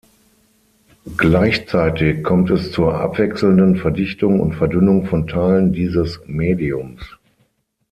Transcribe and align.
Gleichzeitig 1.15 2.23
kommt 2.23 2.49
es 2.49 2.71
zur 2.71 2.95
abwechselnden 2.99 3.75
Verdichtung 3.75 4.39
und 4.39 4.53
Verdünnung 4.55 5.05
von 5.05 5.27
Teilen 5.27 5.73
dieses 5.73 6.21
Mediums. 6.25 7.03